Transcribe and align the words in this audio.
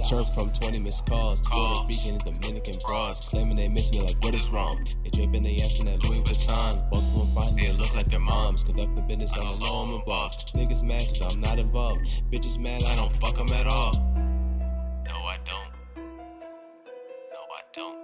Phone 0.00 0.24
chirp 0.24 0.34
from 0.34 0.52
20 0.52 0.78
missed 0.78 1.06
calls. 1.06 1.42
Puerto 1.42 1.86
Rican 1.86 2.20
and 2.26 2.40
Dominican 2.40 2.78
bras. 2.86 3.20
Claiming 3.20 3.54
they 3.54 3.68
miss 3.68 3.90
me 3.90 4.00
like 4.00 4.16
what 4.22 4.34
is 4.34 4.48
wrong? 4.48 4.86
They 5.04 5.10
draping 5.10 5.42
their 5.42 5.64
ass 5.64 5.80
in 5.80 5.86
that 5.86 6.02
Louis 6.04 6.22
Vuitton. 6.22 6.90
Both 6.90 7.04
of 7.04 7.14
them 7.14 7.34
fine, 7.34 7.56
they 7.56 7.72
look 7.72 7.94
like 7.94 8.08
their 8.10 8.20
moms. 8.20 8.62
Conduct 8.62 8.94
the 8.96 9.02
business 9.02 9.36
on 9.36 9.48
the 9.48 9.62
low, 9.62 9.82
I'm 9.82 9.92
a 9.92 9.98
boss. 10.04 10.52
Niggas 10.52 10.82
mad 10.82 11.02
cause 11.02 11.34
I'm 11.34 11.40
not 11.40 11.58
involved. 11.58 12.06
Bitches 12.32 12.58
mad, 12.58 12.82
I 12.84 12.96
don't 12.96 13.14
fuck 13.18 13.36
them 13.36 13.48
at 13.50 13.66
all. 13.66 13.92
No, 13.92 15.16
I 15.16 15.38
don't. 15.44 15.72
No, 15.96 17.40
I 17.50 17.62
don't. 17.74 17.98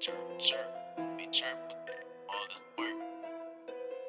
Chirp, 0.00 0.38
chirp, 0.38 1.16
be 1.16 1.28
chirp. 1.32 1.58
All 2.28 2.46
this 2.48 2.62
work. 2.78 2.96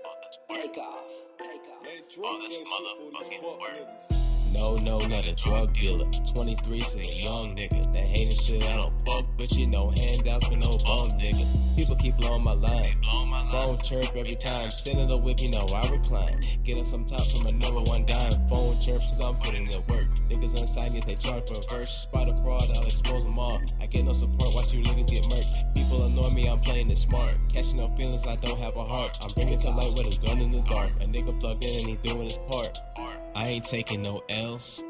All 0.06 0.16
this 0.22 0.38
work. 0.50 0.62
Take 0.62 0.78
off. 0.78 1.12
Take 1.40 1.68
off. 1.72 1.84
All 2.24 2.40
this 2.40 2.58
motherfucking 2.58 3.60
work. 3.60 4.21
No, 4.52 4.76
no, 4.76 5.00
not 5.00 5.26
a 5.26 5.34
drug 5.36 5.74
dealer. 5.78 6.10
23 6.34 6.82
still 6.82 7.02
a 7.02 7.06
young 7.06 7.56
nigga. 7.56 7.92
That 7.94 8.04
hating 8.04 8.38
shit 8.38 8.64
I 8.64 8.76
don't 8.76 8.94
fuck, 9.06 9.26
but 9.38 9.52
you 9.54 9.66
know, 9.66 9.90
handouts 9.90 10.48
for 10.48 10.56
no 10.56 10.78
bum 10.78 11.12
nigga. 11.12 11.76
People 11.76 11.96
keep 11.96 12.18
blowing 12.18 12.44
my 12.44 12.54
line. 12.54 13.02
Phone 13.52 13.78
chirp 13.80 14.16
every 14.16 14.36
time. 14.36 14.72
Sending 14.72 15.08
the 15.10 15.18
whip, 15.18 15.42
you 15.42 15.52
know 15.52 15.68
I 15.74 15.90
recline. 15.90 16.42
Getting 16.64 16.86
some 16.86 17.06
top 17.06 17.26
from 17.28 17.48
a 17.48 17.52
number 17.52 17.82
one 17.82 18.06
dime. 18.06 18.48
Phone 18.48 18.80
chirp 18.80 19.00
cause 19.00 19.20
I'm 19.20 19.36
putting 19.38 19.70
in 19.70 19.84
work. 19.88 20.08
Niggas 20.30 20.60
unsigned 20.60 20.96
yet 20.96 21.06
they 21.06 21.16
charge 21.16 21.48
for 21.48 21.60
a 21.60 21.62
verse. 21.70 21.92
Spot 21.92 22.30
a 22.30 22.38
fraud, 22.38 22.64
I'll 22.76 22.86
expose 22.86 23.24
them 23.24 23.38
all. 23.38 23.62
I 23.82 23.88
get 23.88 24.06
no 24.06 24.14
support, 24.14 24.56
watch 24.56 24.74
you 24.74 24.84
niggas 24.84 25.08
get 25.08 25.24
murked. 25.26 25.76
People 25.76 26.06
annoy 26.06 26.30
me, 26.30 26.48
I'm 26.48 26.60
playing 26.62 26.92
it 26.92 26.98
smart. 26.98 27.36
Catching 27.54 27.78
no 27.78 27.94
feelings, 27.98 28.26
I 28.26 28.36
don't 28.36 28.60
have 28.60 28.78
a 28.78 28.86
heart. 28.86 29.18
I'm 29.22 29.32
bringing 29.34 29.60
to 29.60 29.70
light 29.70 29.94
what 29.94 30.08
is 30.08 30.18
done 30.18 30.40
in 30.40 30.52
the 30.52 30.62
dark. 30.62 30.92
A 31.02 31.06
nigga 31.06 31.38
plugged 31.40 31.64
in 31.64 31.80
and 31.80 31.90
he 31.90 31.96
doing 32.10 32.28
his 32.28 32.38
part. 32.50 32.78
I 33.34 33.48
ain't 33.48 33.66
taking 33.66 34.02
no 34.02 34.22
L's. 34.30 34.82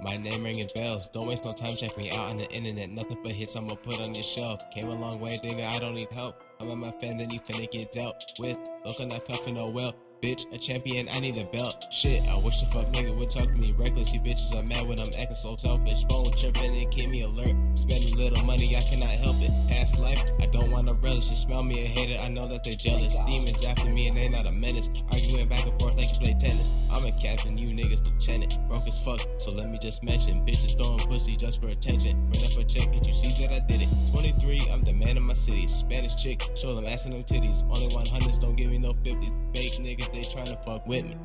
My 0.00 0.14
name 0.14 0.42
ringing 0.42 0.68
bells. 0.74 1.08
Don't 1.08 1.28
waste 1.28 1.44
no 1.44 1.52
time 1.52 1.76
checking 1.76 2.04
me 2.04 2.10
out 2.10 2.30
on 2.30 2.38
the 2.38 2.50
internet. 2.50 2.90
Nothing 2.90 3.18
but 3.22 3.32
hits 3.32 3.54
I'ma 3.54 3.76
put 3.76 4.00
on 4.00 4.14
your 4.14 4.24
shelf. 4.24 4.68
Came 4.70 4.88
a 4.88 4.94
long 4.94 5.20
way, 5.20 5.38
nigga. 5.42 5.64
I 5.64 5.78
don't 5.78 5.94
need 5.94 6.10
help. 6.10 6.42
I'm 6.60 6.70
at 6.70 6.76
my 6.76 6.90
fan, 7.00 7.18
then 7.18 7.30
you 7.30 7.38
finna 7.38 7.70
get 7.70 7.92
dealt 7.92 8.32
with. 8.38 8.58
Looking 8.84 9.10
like 9.10 9.26
cuffing 9.26 9.54
no 9.54 9.68
well. 9.68 9.94
Bitch, 10.22 10.50
a 10.52 10.58
champion, 10.58 11.08
I 11.10 11.20
need 11.20 11.38
a 11.38 11.44
belt. 11.44 11.84
Shit, 11.92 12.22
I 12.28 12.36
wish 12.38 12.60
the 12.60 12.66
fuck 12.66 12.86
nigga 12.92 13.14
would 13.16 13.30
talk 13.30 13.44
to 13.44 13.52
me 13.52 13.72
reckless. 13.72 14.12
You 14.12 14.20
bitches 14.20 14.54
are 14.58 14.66
mad 14.66 14.88
when 14.88 14.98
I'm 14.98 15.12
acting 15.18 15.36
so 15.36 15.54
selfish. 15.56 16.04
Phone 16.08 16.32
tripping 16.32 16.76
and 16.76 16.90
keep 16.90 17.10
me 17.10 17.22
alert. 17.22 17.54
Spending 17.74 18.16
little 18.16 18.42
money, 18.44 18.74
I 18.76 18.80
cannot 18.80 19.10
help 19.10 19.36
it. 19.40 19.50
Past 19.68 19.98
life, 19.98 20.22
I 20.40 20.46
don't 20.46 20.70
wanna 20.70 20.94
relish 20.94 21.30
it. 21.30 21.36
Smell 21.36 21.62
me 21.62 21.84
a 21.84 21.88
hater, 21.88 22.18
I 22.20 22.28
know 22.28 22.48
that 22.48 22.64
they're 22.64 22.72
jealous. 22.72 23.16
Demons 23.30 23.64
after 23.64 23.90
me 23.90 24.08
and 24.08 24.16
they 24.16 24.28
not 24.28 24.46
a 24.46 24.52
menace. 24.52 24.88
Arguing 25.12 25.48
back 25.48 25.66
and 25.66 25.78
forth 25.80 25.96
like 25.96 26.10
you 26.12 26.18
play 26.20 26.36
tennis. 26.40 26.63
I'm 26.94 27.04
a 27.04 27.10
captain, 27.10 27.58
you 27.58 27.74
niggas 27.74 28.04
lieutenant. 28.04 28.56
Broke 28.70 28.86
as 28.86 28.96
fuck, 28.98 29.20
so 29.38 29.50
let 29.50 29.68
me 29.68 29.78
just 29.82 30.04
mention. 30.04 30.46
Bitches 30.46 30.78
throwing 30.78 31.00
pussy 31.00 31.36
just 31.36 31.60
for 31.60 31.66
attention. 31.66 32.30
Ran 32.32 32.44
up 32.44 32.56
a 32.56 32.64
check, 32.64 32.92
did 32.92 33.04
you 33.04 33.12
see 33.12 33.44
that 33.44 33.52
I 33.52 33.58
did 33.66 33.82
it? 33.82 33.88
23, 34.12 34.68
I'm 34.70 34.84
the 34.84 34.92
man 34.92 35.16
of 35.16 35.24
my 35.24 35.34
city. 35.34 35.66
Spanish 35.66 36.14
chick, 36.22 36.40
show 36.54 36.76
them 36.76 36.86
ass 36.86 37.04
and 37.04 37.12
them 37.12 37.24
titties. 37.24 37.64
Only 37.64 37.88
100s, 37.88 38.40
don't 38.40 38.54
give 38.54 38.70
me 38.70 38.78
no 38.78 38.94
50s. 38.94 39.56
Fake 39.56 39.72
niggas, 39.72 40.12
they 40.12 40.20
tryna 40.20 40.64
fuck 40.64 40.86
with 40.86 41.04
me. 41.04 41.16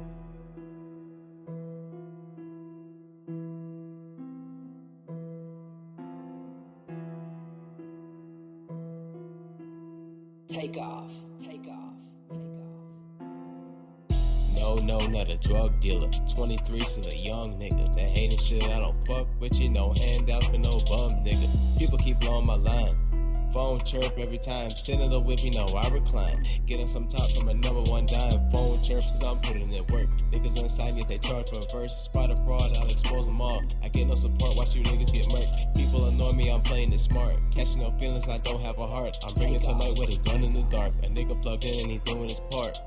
Take 10.50 10.78
off. 10.78 11.12
Take 11.40 11.68
off. 11.68 11.79
No, 14.60 14.76
no, 14.76 15.00
not 15.08 15.30
a 15.30 15.38
drug 15.38 15.80
dealer. 15.80 16.10
23 16.36 16.82
still 16.82 17.08
a 17.08 17.16
young 17.16 17.58
nigga. 17.58 17.94
That 17.94 18.10
hating 18.10 18.40
shit 18.40 18.64
I 18.64 18.80
don't 18.80 19.08
fuck 19.08 19.28
with 19.40 19.58
you. 19.58 19.70
No 19.70 19.94
handouts 19.94 20.48
for 20.48 20.58
no 20.58 20.80
bum 20.80 21.24
nigga. 21.24 21.50
People 21.78 21.98
keep 21.98 22.20
blowing 22.20 22.46
my 22.46 22.56
line. 22.56 22.96
Phone 23.54 23.80
chirp 23.86 24.18
every 24.18 24.38
time. 24.38 24.70
Sending 24.70 25.10
the 25.10 25.20
whip, 25.20 25.44
you 25.44 25.52
know 25.52 25.66
I 25.68 25.88
recline. 25.90 26.46
Getting 26.66 26.88
some 26.88 27.08
top 27.08 27.32
from 27.32 27.48
a 27.48 27.54
number 27.54 27.82
one 27.90 28.06
dime. 28.06 28.50
Phone 28.52 28.84
chirp 28.84 29.00
cause 29.00 29.24
I'm 29.24 29.40
putting 29.40 29.72
in 29.72 29.86
work. 29.88 30.08
Niggas 30.32 30.62
inside 30.62 30.96
yet 30.96 31.08
they 31.08 31.18
charge 31.18 31.50
for 31.50 31.60
a 31.60 31.72
verse. 31.72 31.96
Spot 31.96 32.30
a 32.30 32.36
fraud, 32.36 32.78
I'll 32.78 32.90
expose 32.90 33.26
them 33.26 33.42
all. 33.42 33.64
I 33.82 33.88
get 33.88 34.08
no 34.08 34.16
support, 34.16 34.58
watch 34.58 34.76
you 34.76 34.84
niggas 34.84 35.14
get 35.14 35.26
murked. 35.28 35.76
People 35.76 36.06
annoy 36.06 36.34
me, 36.34 36.52
I'm 36.52 36.62
playing 36.62 36.94
it 36.94 37.00
smart. 37.00 37.36
Catching 37.56 37.80
no 37.80 37.92
feelings, 37.98 38.28
I 38.28 38.38
don't 38.38 38.62
have 38.62 38.78
a 38.78 38.86
heart. 38.86 39.18
I'm 39.26 39.34
bringing 39.34 39.60
to 39.60 39.72
light 39.72 39.98
what 39.98 40.10
is 40.10 40.18
done 40.20 40.44
in 40.44 40.54
the 40.54 40.64
dark. 40.64 40.94
A 41.04 41.08
nigga 41.08 41.42
plugged 41.42 41.64
in 41.64 41.80
and 41.80 41.92
he 41.92 41.98
doing 42.00 42.30
his 42.30 42.42
part. 42.52 42.78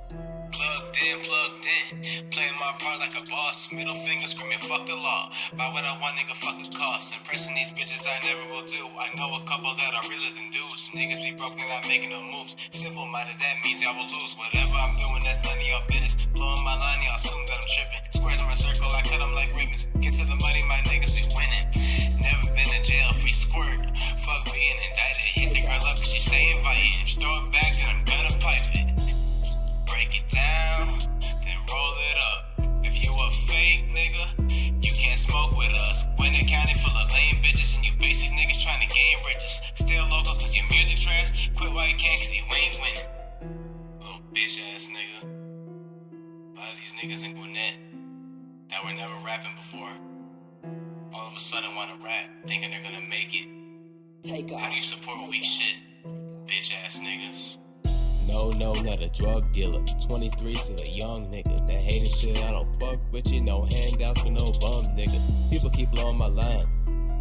Playing 2.30 2.54
my 2.60 2.70
part 2.78 3.00
like 3.00 3.16
a 3.18 3.24
boss. 3.26 3.66
Middle 3.72 3.94
finger 4.06 4.28
screaming, 4.28 4.60
fuck 4.60 4.86
the 4.86 4.94
law. 4.94 5.32
Buy 5.58 5.66
what 5.74 5.82
I 5.82 5.98
want, 5.98 6.14
nigga, 6.14 6.36
fuck 6.38 6.54
the 6.62 6.70
cost. 6.76 7.14
Impressing 7.14 7.54
these 7.54 7.72
bitches 7.74 8.06
I 8.06 8.20
never 8.22 8.46
will 8.52 8.62
do. 8.62 8.86
I 8.94 9.10
know 9.16 9.34
a 9.34 9.42
couple 9.48 9.74
that 9.74 9.90
are 9.96 10.06
realer 10.06 10.30
than 10.36 10.50
dudes. 10.54 10.90
Niggas 10.94 11.18
be 11.18 11.34
broken, 11.34 11.66
not 11.66 11.88
making 11.88 12.10
no 12.10 12.22
moves. 12.30 12.54
Simple 12.72 13.06
minded, 13.10 13.40
that 13.40 13.54
means 13.64 13.82
y'all 13.82 13.96
will 13.96 14.06
lose. 14.06 14.36
Whatever 14.38 14.76
I'm 14.78 14.94
doing, 15.00 15.22
that's 15.24 15.42
none 15.42 15.58
of 15.58 15.66
your 15.66 15.82
business. 15.88 16.14
Blowing 16.30 16.62
my 16.62 16.76
line, 16.76 17.02
y'all 17.02 17.18
assume 17.18 17.42
that 17.50 17.58
I'm 17.58 17.68
tripping. 17.72 18.02
Squares 18.14 18.40
in 18.40 18.46
my 18.46 18.54
circle, 18.54 18.90
I 18.92 19.02
cut 19.02 19.18
them 19.18 19.34
like 19.34 19.50
ribbons. 19.56 19.86
Get 19.98 20.14
to 20.20 20.24
the 20.24 20.38
money, 20.38 20.62
my 20.68 20.78
niggas 20.86 21.14
be 21.16 21.26
winning. 21.34 21.61
County 36.52 36.76
full 36.84 36.92
of 36.92 37.10
lame 37.10 37.40
bitches 37.40 37.74
and 37.74 37.82
you 37.82 37.92
basic 37.98 38.28
niggas 38.28 38.60
trying 38.62 38.86
to 38.86 38.94
gain 38.94 39.16
riches. 39.24 39.56
Still 39.80 40.04
local 40.12 40.34
cause 40.36 40.54
your 40.54 40.68
music 40.68 41.00
trash. 41.00 41.32
Quit 41.56 41.72
while 41.72 41.88
you 41.88 41.96
can 41.96 42.12
cause 42.20 42.34
you 42.36 42.44
ain't 42.52 42.76
winning. 42.76 43.08
Little 43.98 44.20
bitch 44.36 44.60
ass 44.60 44.84
nigga. 44.92 45.24
A 45.24 46.60
lot 46.60 46.68
of 46.68 46.76
these 46.76 46.92
niggas 47.00 47.24
in 47.24 47.32
Gwinnett 47.32 47.74
that 48.68 48.84
were 48.84 48.92
never 48.92 49.16
rapping 49.24 49.56
before. 49.64 49.92
All 51.14 51.28
of 51.28 51.36
a 51.36 51.40
sudden 51.40 51.74
wanna 51.74 51.96
rap, 52.04 52.28
thinking 52.46 52.70
they're 52.70 52.82
gonna 52.82 53.08
make 53.08 53.32
it. 53.32 53.48
Take 54.22 54.52
off. 54.52 54.60
How 54.60 54.68
do 54.68 54.76
you 54.76 54.82
support 54.82 55.30
weak 55.30 55.44
shit? 55.44 55.76
Bitch 56.46 56.70
ass 56.84 57.00
niggas. 57.00 57.56
No, 58.28 58.50
no, 58.50 58.72
not 58.74 59.02
a 59.02 59.08
drug 59.08 59.52
dealer. 59.52 59.82
23 60.06 60.54
still 60.54 60.80
a 60.80 60.88
young 60.88 61.26
nigga. 61.26 61.66
That 61.66 61.80
hating 61.80 62.12
shit 62.12 62.36
I 62.36 62.52
don't 62.52 62.80
fuck 62.80 62.98
with 63.10 63.26
you. 63.30 63.40
No 63.40 63.64
handouts 63.64 64.20
for 64.20 64.30
no 64.30 64.52
bum 64.60 64.84
nigga. 64.96 65.20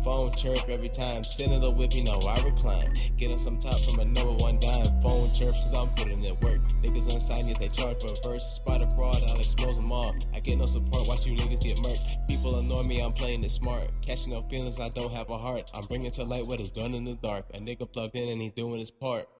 Phone 0.03 0.31
chirp 0.34 0.67
every 0.67 0.89
time. 0.89 1.23
Sending 1.23 1.62
the 1.62 1.69
whip, 1.72 1.94
you 1.94 2.03
know 2.03 2.19
I 2.22 2.41
recline. 2.41 2.97
Getting 3.17 3.38
some 3.38 3.59
top 3.59 3.79
from 3.81 4.00
a 4.00 4.06
number 4.06 4.34
one 4.34 4.59
dime. 4.59 5.00
Phone 5.01 5.31
chirp 5.34 5.51
cause 5.51 5.73
I'm 5.73 5.89
putting 5.89 6.23
in 6.23 6.34
work. 6.39 6.59
Niggas 6.81 7.13
unsigned 7.13 7.47
yet 7.47 7.59
they 7.59 7.67
charge 7.67 8.01
for 8.01 8.07
a 8.07 8.28
verse. 8.28 8.59
A 8.67 8.89
fraud, 8.95 9.22
I'll 9.28 9.38
expose 9.38 9.75
them 9.75 9.91
all. 9.91 10.16
I 10.34 10.39
get 10.39 10.57
no 10.57 10.66
support, 10.66 11.07
watch 11.07 11.28
you 11.28 11.35
niggas 11.35 11.62
get 11.62 11.78
murked. 11.78 12.28
People 12.28 12.57
annoy 12.57 12.84
me, 12.84 13.00
I'm 13.00 13.13
playing 13.13 13.44
it 13.44 13.51
smart. 13.51 13.89
Catching 14.01 14.31
no 14.31 14.41
feelings, 14.44 14.79
I 14.79 14.89
don't 14.89 15.12
have 15.12 15.29
a 15.29 15.38
heart. 15.38 15.69
I'm 15.73 15.85
bringing 15.85 16.12
to 16.12 16.23
light 16.23 16.47
what 16.47 16.59
is 16.59 16.72
done 16.72 16.95
in 16.95 17.03
the 17.03 17.16
dark. 17.16 17.45
A 17.53 17.59
nigga 17.59 17.91
plugged 17.91 18.16
in 18.16 18.29
and 18.29 18.41
he 18.41 18.50
doing 18.50 18.79
his 18.79 18.89
part. 18.89 19.28